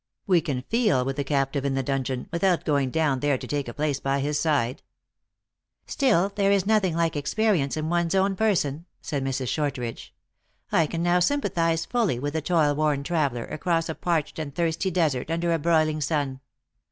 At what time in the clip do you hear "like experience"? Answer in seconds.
6.95-7.77